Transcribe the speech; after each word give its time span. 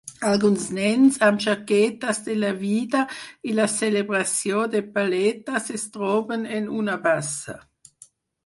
Alguns 0.27 0.63
nens 0.75 1.19
amb 1.25 1.41
jaquetes 1.43 2.21
de 2.29 2.37
la 2.45 2.49
vida 2.63 3.03
i 3.51 3.55
la 3.59 3.67
celebració 3.75 4.65
de 4.77 4.81
paletes 4.97 5.71
es 5.77 5.87
troben 5.99 6.53
en 6.61 6.73
una 6.83 7.01
bassa 7.09 7.61